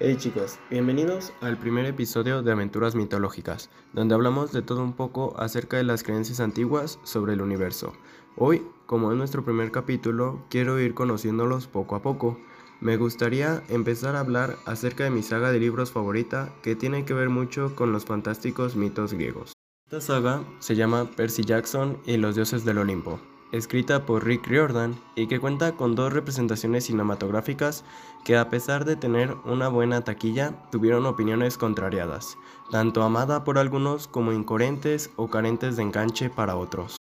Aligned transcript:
Hey 0.00 0.14
chicos, 0.16 0.60
bienvenidos 0.70 1.32
al 1.40 1.58
primer 1.58 1.84
episodio 1.84 2.40
de 2.44 2.52
Aventuras 2.52 2.94
Mitológicas, 2.94 3.68
donde 3.92 4.14
hablamos 4.14 4.52
de 4.52 4.62
todo 4.62 4.80
un 4.80 4.92
poco 4.92 5.34
acerca 5.40 5.76
de 5.76 5.82
las 5.82 6.04
creencias 6.04 6.38
antiguas 6.38 7.00
sobre 7.02 7.32
el 7.32 7.42
universo. 7.42 7.94
Hoy, 8.36 8.62
como 8.86 9.10
es 9.10 9.18
nuestro 9.18 9.44
primer 9.44 9.72
capítulo, 9.72 10.44
quiero 10.50 10.78
ir 10.78 10.94
conociéndolos 10.94 11.66
poco 11.66 11.96
a 11.96 12.02
poco. 12.02 12.38
Me 12.80 12.96
gustaría 12.96 13.64
empezar 13.70 14.14
a 14.14 14.20
hablar 14.20 14.54
acerca 14.66 15.02
de 15.02 15.10
mi 15.10 15.24
saga 15.24 15.50
de 15.50 15.58
libros 15.58 15.90
favorita 15.90 16.54
que 16.62 16.76
tiene 16.76 17.04
que 17.04 17.14
ver 17.14 17.28
mucho 17.28 17.74
con 17.74 17.90
los 17.90 18.04
fantásticos 18.04 18.76
mitos 18.76 19.14
griegos. 19.14 19.52
Esta 19.86 20.00
saga 20.00 20.44
se 20.60 20.76
llama 20.76 21.10
Percy 21.16 21.42
Jackson 21.42 21.98
y 22.06 22.18
los 22.18 22.36
dioses 22.36 22.64
del 22.64 22.78
Olimpo 22.78 23.18
escrita 23.52 24.06
por 24.06 24.24
Rick 24.24 24.46
Riordan 24.46 24.96
y 25.14 25.26
que 25.26 25.40
cuenta 25.40 25.76
con 25.76 25.94
dos 25.94 26.12
representaciones 26.12 26.84
cinematográficas 26.84 27.84
que 28.24 28.36
a 28.36 28.50
pesar 28.50 28.84
de 28.84 28.96
tener 28.96 29.36
una 29.44 29.68
buena 29.68 30.02
taquilla, 30.02 30.54
tuvieron 30.70 31.06
opiniones 31.06 31.58
contrariadas, 31.58 32.36
tanto 32.70 33.02
amada 33.02 33.44
por 33.44 33.58
algunos 33.58 34.08
como 34.08 34.32
incoherentes 34.32 35.10
o 35.16 35.28
carentes 35.28 35.76
de 35.76 35.82
enganche 35.82 36.30
para 36.30 36.56
otros. 36.56 36.96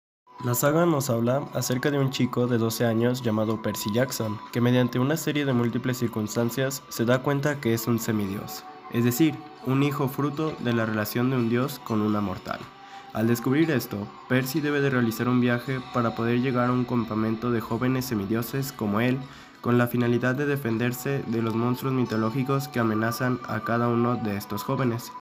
La 0.44 0.54
saga 0.54 0.84
nos 0.84 1.08
habla 1.08 1.48
acerca 1.54 1.90
de 1.90 1.98
un 1.98 2.10
chico 2.10 2.46
de 2.46 2.58
12 2.58 2.84
años 2.84 3.22
llamado 3.22 3.62
Percy 3.62 3.90
Jackson, 3.92 4.38
que 4.52 4.60
mediante 4.60 4.98
una 4.98 5.16
serie 5.16 5.46
de 5.46 5.54
múltiples 5.54 5.96
circunstancias 5.96 6.82
se 6.90 7.06
da 7.06 7.22
cuenta 7.22 7.60
que 7.60 7.72
es 7.72 7.86
un 7.86 7.98
semidios, 7.98 8.64
es 8.92 9.04
decir, 9.04 9.34
un 9.64 9.82
hijo 9.82 10.08
fruto 10.08 10.54
de 10.58 10.74
la 10.74 10.84
relación 10.84 11.30
de 11.30 11.36
un 11.36 11.48
dios 11.48 11.78
con 11.78 12.02
una 12.02 12.20
mortal. 12.20 12.60
Al 13.14 13.28
descubrir 13.28 13.70
esto, 13.70 14.08
Percy 14.28 14.60
debe 14.60 14.80
de 14.80 14.90
realizar 14.90 15.28
un 15.28 15.40
viaje 15.40 15.80
para 15.92 16.16
poder 16.16 16.40
llegar 16.40 16.68
a 16.68 16.72
un 16.72 16.84
campamento 16.84 17.52
de 17.52 17.60
jóvenes 17.60 18.06
semidioses 18.06 18.72
como 18.72 19.00
él, 19.00 19.20
con 19.60 19.78
la 19.78 19.86
finalidad 19.86 20.34
de 20.34 20.46
defenderse 20.46 21.22
de 21.28 21.40
los 21.40 21.54
monstruos 21.54 21.94
mitológicos 21.94 22.66
que 22.66 22.80
amenazan 22.80 23.38
a 23.46 23.60
cada 23.60 23.86
uno 23.86 24.16
de 24.16 24.36
estos 24.36 24.64
jóvenes. 24.64 25.12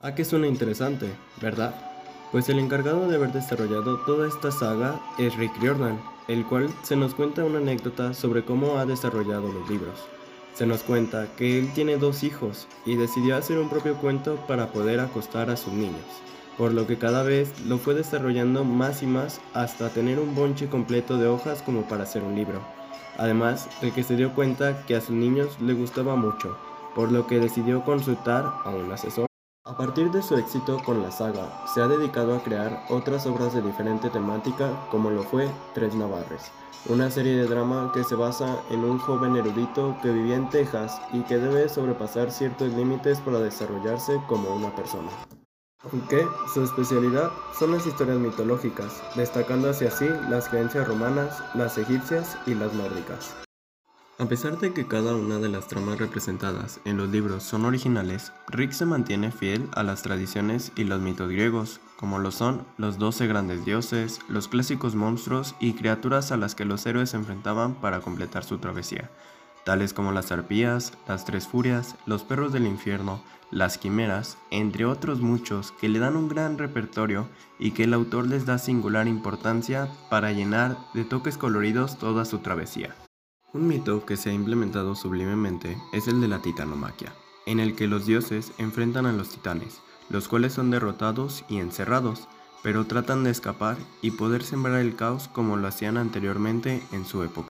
¿A 0.00 0.16
qué 0.16 0.24
suena 0.24 0.48
interesante, 0.48 1.14
verdad? 1.40 1.72
Pues 2.32 2.48
el 2.48 2.58
encargado 2.58 3.08
de 3.08 3.14
haber 3.14 3.32
desarrollado 3.32 3.98
toda 4.00 4.26
esta 4.26 4.50
saga 4.50 5.00
es 5.18 5.36
Rick 5.36 5.56
Riordan, 5.60 6.00
el 6.26 6.44
cual 6.46 6.68
se 6.82 6.96
nos 6.96 7.14
cuenta 7.14 7.44
una 7.44 7.58
anécdota 7.58 8.12
sobre 8.12 8.44
cómo 8.44 8.76
ha 8.78 8.86
desarrollado 8.86 9.52
los 9.52 9.70
libros. 9.70 10.17
Se 10.58 10.66
nos 10.66 10.82
cuenta 10.82 11.28
que 11.36 11.56
él 11.56 11.72
tiene 11.72 11.98
dos 11.98 12.24
hijos 12.24 12.66
y 12.84 12.96
decidió 12.96 13.36
hacer 13.36 13.60
un 13.60 13.68
propio 13.68 13.94
cuento 13.94 14.34
para 14.48 14.72
poder 14.72 14.98
acostar 14.98 15.50
a 15.50 15.56
sus 15.56 15.72
niños, 15.72 16.02
por 16.56 16.72
lo 16.72 16.84
que 16.84 16.98
cada 16.98 17.22
vez 17.22 17.60
lo 17.66 17.78
fue 17.78 17.94
desarrollando 17.94 18.64
más 18.64 19.04
y 19.04 19.06
más 19.06 19.40
hasta 19.54 19.90
tener 19.90 20.18
un 20.18 20.34
bonche 20.34 20.68
completo 20.68 21.16
de 21.16 21.28
hojas 21.28 21.62
como 21.62 21.82
para 21.82 22.02
hacer 22.02 22.24
un 22.24 22.34
libro. 22.34 22.60
Además 23.18 23.68
de 23.80 23.92
que 23.92 24.02
se 24.02 24.16
dio 24.16 24.34
cuenta 24.34 24.84
que 24.84 24.96
a 24.96 25.00
sus 25.00 25.14
niños 25.14 25.56
le 25.60 25.74
gustaba 25.74 26.16
mucho, 26.16 26.58
por 26.92 27.12
lo 27.12 27.28
que 27.28 27.38
decidió 27.38 27.84
consultar 27.84 28.52
a 28.64 28.70
un 28.70 28.90
asesor. 28.90 29.27
A 29.68 29.76
partir 29.76 30.10
de 30.10 30.22
su 30.22 30.34
éxito 30.34 30.78
con 30.82 31.02
la 31.02 31.10
saga, 31.10 31.66
se 31.66 31.82
ha 31.82 31.88
dedicado 31.88 32.34
a 32.34 32.42
crear 32.42 32.86
otras 32.88 33.26
obras 33.26 33.52
de 33.52 33.60
diferente 33.60 34.08
temática 34.08 34.70
como 34.90 35.10
lo 35.10 35.22
fue 35.22 35.46
Tres 35.74 35.94
Navarres, 35.94 36.50
una 36.86 37.10
serie 37.10 37.36
de 37.36 37.46
drama 37.46 37.92
que 37.92 38.02
se 38.02 38.14
basa 38.14 38.62
en 38.70 38.82
un 38.82 38.98
joven 38.98 39.36
erudito 39.36 39.94
que 40.02 40.10
vivía 40.10 40.36
en 40.36 40.48
Texas 40.48 40.98
y 41.12 41.20
que 41.24 41.36
debe 41.36 41.68
sobrepasar 41.68 42.30
ciertos 42.30 42.72
límites 42.72 43.20
para 43.20 43.40
desarrollarse 43.40 44.18
como 44.26 44.54
una 44.54 44.74
persona. 44.74 45.10
Aunque 45.84 46.26
su 46.54 46.64
especialidad 46.64 47.30
son 47.58 47.72
las 47.72 47.86
historias 47.86 48.18
mitológicas, 48.18 49.02
destacando 49.16 49.68
hacia 49.68 49.88
así 49.88 50.08
las 50.30 50.48
creencias 50.48 50.88
romanas, 50.88 51.42
las 51.54 51.76
egipcias 51.76 52.38
y 52.46 52.54
las 52.54 52.72
nórdicas. 52.72 53.36
A 54.20 54.26
pesar 54.26 54.58
de 54.58 54.72
que 54.72 54.84
cada 54.84 55.14
una 55.14 55.38
de 55.38 55.48
las 55.48 55.68
tramas 55.68 56.00
representadas 56.00 56.80
en 56.84 56.96
los 56.96 57.08
libros 57.08 57.44
son 57.44 57.64
originales, 57.64 58.32
Rick 58.48 58.72
se 58.72 58.84
mantiene 58.84 59.30
fiel 59.30 59.68
a 59.74 59.84
las 59.84 60.02
tradiciones 60.02 60.72
y 60.74 60.82
los 60.82 61.00
mitos 61.00 61.30
griegos, 61.30 61.80
como 61.94 62.18
lo 62.18 62.32
son 62.32 62.66
los 62.78 62.98
doce 62.98 63.28
grandes 63.28 63.64
dioses, 63.64 64.18
los 64.28 64.48
clásicos 64.48 64.96
monstruos 64.96 65.54
y 65.60 65.74
criaturas 65.74 66.32
a 66.32 66.36
las 66.36 66.56
que 66.56 66.64
los 66.64 66.84
héroes 66.84 67.10
se 67.10 67.16
enfrentaban 67.16 67.76
para 67.76 68.00
completar 68.00 68.42
su 68.42 68.58
travesía, 68.58 69.08
tales 69.64 69.92
como 69.92 70.10
las 70.10 70.32
arpías, 70.32 70.94
las 71.06 71.24
tres 71.24 71.46
furias, 71.46 71.94
los 72.04 72.24
perros 72.24 72.52
del 72.52 72.66
infierno, 72.66 73.22
las 73.52 73.78
quimeras, 73.78 74.36
entre 74.50 74.84
otros 74.84 75.20
muchos 75.20 75.70
que 75.70 75.88
le 75.88 76.00
dan 76.00 76.16
un 76.16 76.28
gran 76.28 76.58
repertorio 76.58 77.28
y 77.60 77.70
que 77.70 77.84
el 77.84 77.94
autor 77.94 78.26
les 78.26 78.46
da 78.46 78.58
singular 78.58 79.06
importancia 79.06 79.88
para 80.10 80.32
llenar 80.32 80.76
de 80.92 81.04
toques 81.04 81.38
coloridos 81.38 81.98
toda 81.98 82.24
su 82.24 82.38
travesía. 82.38 82.96
Un 83.54 83.66
mito 83.66 84.04
que 84.04 84.18
se 84.18 84.28
ha 84.28 84.32
implementado 84.34 84.94
sublimemente 84.94 85.78
es 85.94 86.06
el 86.06 86.20
de 86.20 86.28
la 86.28 86.42
titanomaquia, 86.42 87.14
en 87.46 87.60
el 87.60 87.74
que 87.74 87.86
los 87.86 88.04
dioses 88.04 88.52
enfrentan 88.58 89.06
a 89.06 89.12
los 89.12 89.30
titanes, 89.30 89.80
los 90.10 90.28
cuales 90.28 90.52
son 90.52 90.70
derrotados 90.70 91.46
y 91.48 91.56
encerrados, 91.56 92.28
pero 92.62 92.86
tratan 92.86 93.24
de 93.24 93.30
escapar 93.30 93.78
y 94.02 94.10
poder 94.10 94.42
sembrar 94.42 94.80
el 94.80 94.96
caos 94.96 95.28
como 95.28 95.56
lo 95.56 95.66
hacían 95.66 95.96
anteriormente 95.96 96.82
en 96.92 97.06
su 97.06 97.22
época. 97.22 97.48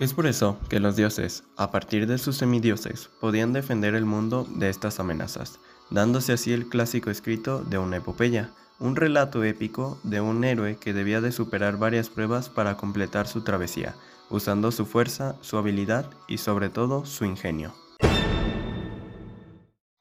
Es 0.00 0.12
por 0.12 0.26
eso 0.26 0.58
que 0.68 0.80
los 0.80 0.96
dioses, 0.96 1.44
a 1.56 1.70
partir 1.70 2.08
de 2.08 2.18
sus 2.18 2.36
semidioses, 2.36 3.08
podían 3.20 3.52
defender 3.52 3.94
el 3.94 4.06
mundo 4.06 4.44
de 4.56 4.68
estas 4.68 4.98
amenazas, 4.98 5.60
dándose 5.90 6.32
así 6.32 6.52
el 6.52 6.68
clásico 6.68 7.10
escrito 7.10 7.62
de 7.62 7.78
una 7.78 7.98
epopeya, 7.98 8.50
un 8.80 8.94
relato 8.94 9.42
épico 9.42 9.98
de 10.04 10.20
un 10.20 10.44
héroe 10.44 10.76
que 10.76 10.92
debía 10.92 11.20
de 11.20 11.32
superar 11.32 11.78
varias 11.78 12.08
pruebas 12.08 12.48
para 12.48 12.76
completar 12.76 13.26
su 13.26 13.42
travesía, 13.42 13.96
usando 14.30 14.70
su 14.70 14.86
fuerza, 14.86 15.36
su 15.40 15.58
habilidad 15.58 16.08
y 16.28 16.38
sobre 16.38 16.68
todo 16.68 17.04
su 17.04 17.24
ingenio. 17.24 17.74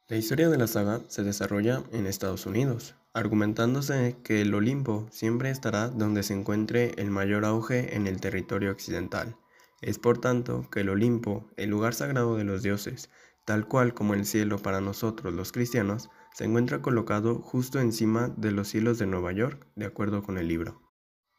La 0.09 0.15
historia 0.15 0.47
de 0.47 0.57
la 0.57 0.67
saga 0.67 1.01
se 1.07 1.23
desarrolla 1.23 1.83
en 1.91 2.05
Estados 2.05 2.45
Unidos, 2.45 2.95
argumentándose 3.13 4.15
que 4.23 4.41
el 4.41 4.53
Olimpo 4.53 5.07
siempre 5.11 5.49
estará 5.49 5.89
donde 5.89 6.23
se 6.23 6.33
encuentre 6.33 6.93
el 6.97 7.09
mayor 7.09 7.45
auge 7.45 7.95
en 7.95 8.07
el 8.07 8.21
territorio 8.21 8.71
occidental. 8.71 9.35
Es 9.81 9.99
por 9.99 10.19
tanto 10.19 10.69
que 10.71 10.81
el 10.81 10.89
Olimpo, 10.89 11.49
el 11.57 11.71
lugar 11.71 11.93
sagrado 11.93 12.37
de 12.37 12.45
los 12.45 12.63
dioses, 12.63 13.09
tal 13.43 13.67
cual 13.67 13.93
como 13.93 14.13
el 14.13 14.25
cielo 14.25 14.59
para 14.59 14.81
nosotros 14.81 15.33
los 15.33 15.51
cristianos, 15.51 16.09
se 16.37 16.45
encuentra 16.45 16.83
colocado 16.83 17.39
justo 17.39 17.79
encima 17.79 18.31
de 18.37 18.51
los 18.51 18.67
cielos 18.67 18.99
de 18.99 19.07
Nueva 19.07 19.31
York, 19.31 19.65
de 19.75 19.87
acuerdo 19.87 20.21
con 20.21 20.37
el 20.37 20.47
libro. 20.47 20.83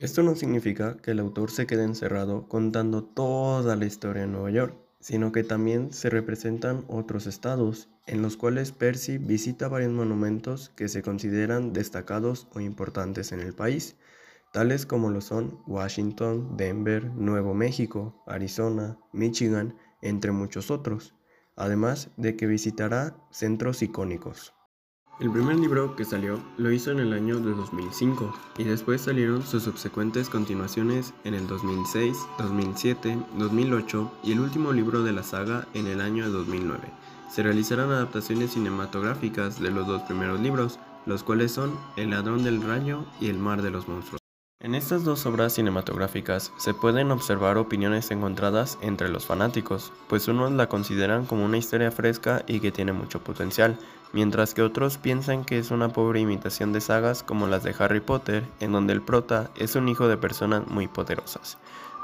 Esto 0.01 0.25
no 0.25 0.35
significa 0.35 0.97
que 0.97 1.13
el 1.13 1.21
autor 1.21 1.53
se 1.53 1.69
quede 1.69 1.85
encerrado 1.85 2.49
contando 2.49 3.05
toda 3.05 3.77
la 3.77 3.87
historia 3.87 4.23
de 4.23 4.29
Nueva 4.29 4.51
York, 4.51 4.77
sino 4.99 5.31
que 5.31 5.45
también 5.45 5.93
se 5.93 6.11
representan 6.11 6.85
otros 6.89 7.29
estados, 7.29 7.89
en 8.09 8.23
los 8.23 8.37
cuales 8.37 8.73
Percy 8.73 9.19
visita 9.19 9.69
varios 9.69 9.93
monumentos 9.93 10.71
que 10.71 10.89
se 10.89 11.01
consideran 11.01 11.73
destacados 11.73 12.49
o 12.53 12.59
importantes 12.59 13.31
en 13.31 13.39
el 13.39 13.55
país, 13.55 13.95
tales 14.53 14.85
como 14.85 15.11
lo 15.11 15.21
son 15.21 15.63
Washington, 15.69 16.57
Denver, 16.57 17.05
Nuevo 17.05 17.55
México, 17.55 18.21
Arizona, 18.27 18.99
Michigan, 19.13 19.77
entre 20.03 20.33
muchos 20.33 20.73
otros, 20.73 21.15
además 21.55 22.11
de 22.17 22.35
que 22.35 22.49
visitará 22.49 23.17
centros 23.31 23.81
icónicos. 23.81 24.58
El 25.21 25.33
primer 25.33 25.57
libro 25.57 25.97
que 25.97 26.05
salió 26.05 26.39
lo 26.59 26.71
hizo 26.71 26.93
en 26.93 27.01
el 27.01 27.13
año 27.13 27.41
de 27.41 27.51
2005 27.51 28.33
y 28.57 28.63
después 28.63 29.01
salieron 29.01 29.45
sus 29.45 29.65
subsecuentes 29.65 30.29
continuaciones 30.29 31.13
en 31.25 31.35
el 31.35 31.49
2006, 31.49 32.17
2007, 32.39 33.19
2008 33.37 34.13
y 34.23 34.31
el 34.31 34.39
último 34.39 34.73
libro 34.73 35.03
de 35.03 35.11
la 35.11 35.25
saga 35.25 35.67
en 35.75 35.89
el 35.89 36.01
año 36.01 36.25
de 36.25 36.31
2009. 36.31 36.93
Se 37.35 37.43
realizarán 37.43 37.91
adaptaciones 37.91 38.53
cinematográficas 38.53 39.61
de 39.61 39.73
los 39.73 39.89
dos 39.89 40.03
primeros 40.03 40.39
libros, 40.39 40.79
los 41.05 41.25
cuales 41.25 41.51
son 41.51 41.77
El 41.97 42.11
ladrón 42.11 42.45
del 42.45 42.63
rayo 42.63 43.05
y 43.21 43.27
El 43.27 43.39
mar 43.39 43.63
de 43.63 43.73
los 43.73 43.89
monstruos. 43.89 44.28
En 44.61 44.75
estas 44.75 45.05
dos 45.05 45.25
obras 45.25 45.53
cinematográficas 45.53 46.51
se 46.57 46.75
pueden 46.75 47.13
observar 47.13 47.59
opiniones 47.59 48.11
encontradas 48.11 48.77
entre 48.81 49.09
los 49.09 49.25
fanáticos, 49.25 49.93
pues 50.09 50.27
unos 50.27 50.51
la 50.51 50.69
consideran 50.69 51.27
como 51.27 51.45
una 51.45 51.59
historia 51.59 51.93
fresca 51.93 52.43
y 52.49 52.59
que 52.59 52.73
tiene 52.73 52.93
mucho 52.93 53.23
potencial, 53.23 53.79
mientras 54.13 54.55
que 54.55 54.63
otros 54.63 54.99
piensan 54.99 55.45
que 55.45 55.61
es 55.61 55.71
una 55.71 55.91
pobre 55.91 56.19
imitación 56.19 56.73
de 56.73 56.81
sagas 56.81 57.23
como 57.23 57.47
las 57.47 57.63
de 57.63 57.73
Harry 57.79 58.01
Potter, 58.01 58.45
en 58.59 58.73
donde 58.73 58.95
el 58.95 59.01
prota 59.01 59.49
es 59.55 59.77
un 59.77 59.89
hijo 59.89 60.09
de 60.09 60.17
personas 60.17 60.67
muy 60.67 60.89
poderosas. 60.89 61.57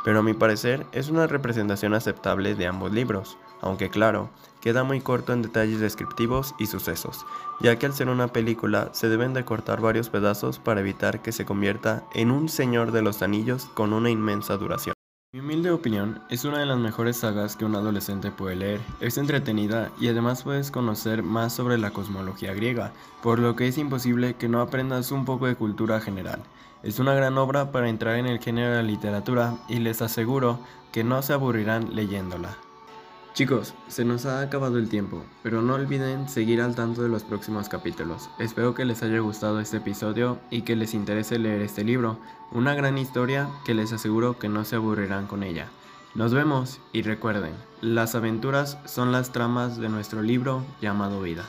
Pero 0.04 0.18
a 0.20 0.22
mi 0.22 0.34
parecer 0.34 0.86
es 0.92 1.08
una 1.08 1.26
representación 1.26 1.94
aceptable 1.94 2.54
de 2.54 2.66
ambos 2.66 2.92
libros, 2.92 3.38
aunque 3.62 3.88
claro, 3.88 4.30
queda 4.60 4.84
muy 4.84 5.00
corto 5.00 5.32
en 5.32 5.42
detalles 5.42 5.80
descriptivos 5.80 6.54
y 6.58 6.66
sucesos, 6.66 7.24
ya 7.60 7.78
que 7.78 7.86
al 7.86 7.94
ser 7.94 8.08
una 8.08 8.28
película 8.28 8.90
se 8.92 9.08
deben 9.08 9.32
de 9.32 9.44
cortar 9.44 9.80
varios 9.80 10.10
pedazos 10.10 10.58
para 10.58 10.80
evitar 10.80 11.22
que 11.22 11.32
se 11.32 11.46
convierta 11.46 12.04
en 12.14 12.30
un 12.30 12.48
Señor 12.48 12.92
de 12.92 13.02
los 13.02 13.22
Anillos 13.22 13.66
con 13.74 13.92
una 13.92 14.10
inmensa 14.10 14.56
duración. 14.56 14.94
Mi 15.34 15.40
humilde 15.40 15.72
opinión, 15.72 16.22
es 16.30 16.44
una 16.44 16.60
de 16.60 16.66
las 16.66 16.78
mejores 16.78 17.16
sagas 17.16 17.56
que 17.56 17.64
un 17.64 17.74
adolescente 17.74 18.30
puede 18.30 18.54
leer. 18.54 18.80
Es 19.00 19.18
entretenida 19.18 19.90
y 19.98 20.06
además 20.06 20.44
puedes 20.44 20.70
conocer 20.70 21.24
más 21.24 21.52
sobre 21.52 21.76
la 21.76 21.90
cosmología 21.90 22.54
griega, 22.54 22.92
por 23.20 23.40
lo 23.40 23.56
que 23.56 23.66
es 23.66 23.76
imposible 23.76 24.34
que 24.34 24.48
no 24.48 24.60
aprendas 24.60 25.10
un 25.10 25.24
poco 25.24 25.48
de 25.48 25.56
cultura 25.56 26.00
general. 26.00 26.40
Es 26.84 27.00
una 27.00 27.14
gran 27.14 27.36
obra 27.36 27.72
para 27.72 27.88
entrar 27.88 28.14
en 28.14 28.26
el 28.26 28.38
género 28.38 28.70
de 28.70 28.76
la 28.76 28.82
literatura 28.84 29.56
y 29.68 29.80
les 29.80 30.02
aseguro 30.02 30.60
que 30.92 31.02
no 31.02 31.20
se 31.20 31.32
aburrirán 31.32 31.96
leyéndola. 31.96 32.56
Chicos, 33.34 33.74
se 33.88 34.04
nos 34.04 34.26
ha 34.26 34.40
acabado 34.42 34.78
el 34.78 34.88
tiempo, 34.88 35.24
pero 35.42 35.60
no 35.60 35.74
olviden 35.74 36.28
seguir 36.28 36.62
al 36.62 36.76
tanto 36.76 37.02
de 37.02 37.08
los 37.08 37.24
próximos 37.24 37.68
capítulos. 37.68 38.30
Espero 38.38 38.74
que 38.76 38.84
les 38.84 39.02
haya 39.02 39.18
gustado 39.18 39.58
este 39.58 39.78
episodio 39.78 40.38
y 40.50 40.62
que 40.62 40.76
les 40.76 40.94
interese 40.94 41.40
leer 41.40 41.60
este 41.60 41.82
libro, 41.82 42.16
una 42.52 42.74
gran 42.74 42.96
historia 42.96 43.48
que 43.64 43.74
les 43.74 43.92
aseguro 43.92 44.38
que 44.38 44.48
no 44.48 44.64
se 44.64 44.76
aburrirán 44.76 45.26
con 45.26 45.42
ella. 45.42 45.66
Nos 46.14 46.32
vemos 46.32 46.78
y 46.92 47.02
recuerden, 47.02 47.54
las 47.80 48.14
aventuras 48.14 48.78
son 48.84 49.10
las 49.10 49.32
tramas 49.32 49.78
de 49.78 49.88
nuestro 49.88 50.22
libro 50.22 50.62
llamado 50.80 51.20
vida. 51.20 51.44